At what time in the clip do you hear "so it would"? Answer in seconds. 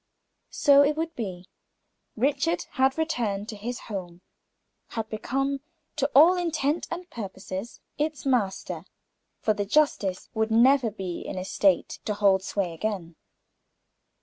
0.49-1.15